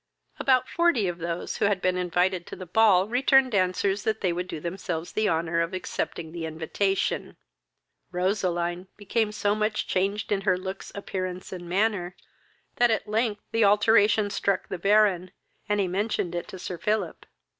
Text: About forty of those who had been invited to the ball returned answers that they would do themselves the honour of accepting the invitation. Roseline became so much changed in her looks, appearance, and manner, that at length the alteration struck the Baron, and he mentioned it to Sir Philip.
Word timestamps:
About 0.39 0.67
forty 0.67 1.07
of 1.07 1.19
those 1.19 1.57
who 1.57 1.65
had 1.65 1.79
been 1.79 1.95
invited 1.95 2.47
to 2.47 2.55
the 2.55 2.65
ball 2.65 3.07
returned 3.07 3.53
answers 3.53 4.01
that 4.01 4.21
they 4.21 4.33
would 4.33 4.47
do 4.47 4.59
themselves 4.59 5.11
the 5.11 5.29
honour 5.29 5.61
of 5.61 5.75
accepting 5.75 6.31
the 6.31 6.43
invitation. 6.47 7.37
Roseline 8.11 8.87
became 8.97 9.31
so 9.31 9.53
much 9.53 9.85
changed 9.85 10.31
in 10.31 10.41
her 10.41 10.57
looks, 10.57 10.91
appearance, 10.95 11.51
and 11.53 11.69
manner, 11.69 12.15
that 12.77 12.89
at 12.89 13.07
length 13.07 13.43
the 13.51 13.63
alteration 13.63 14.31
struck 14.31 14.69
the 14.69 14.79
Baron, 14.79 15.29
and 15.69 15.79
he 15.79 15.87
mentioned 15.87 16.33
it 16.33 16.47
to 16.47 16.57
Sir 16.57 16.79
Philip. 16.79 17.27